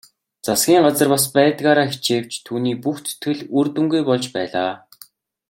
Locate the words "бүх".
2.83-2.97